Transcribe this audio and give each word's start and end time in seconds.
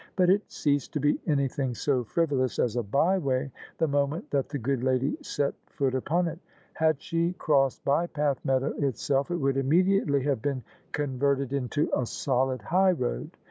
But 0.15 0.31
it 0.31 0.51
ceased 0.51 0.93
to 0.93 0.99
be 0.99 1.19
anjrtfaing 1.27 1.77
so 1.77 2.03
frivolous 2.03 2.57
as 2.57 2.75
a 2.75 2.81
by 2.81 3.19
way 3.19 3.51
the 3.77 3.87
moment 3.87 4.31
that 4.31 4.49
the 4.49 4.57
good 4.57 4.83
lady 4.83 5.15
set 5.21 5.53
foot 5.67 5.93
upon 5.93 6.27
it. 6.27 6.39
Had 6.73 6.99
she 6.99 7.33
crossed 7.33 7.85
Bypath 7.85 8.43
Meadow 8.43 8.73
itself, 8.79 9.29
it 9.29 9.35
would 9.37 9.57
immediately 9.57 10.23
have 10.23 10.41
been 10.41 10.63
converted 10.91 11.53
into 11.53 11.87
a 11.95 12.07
solid 12.07 12.63
highroad. 12.63 13.37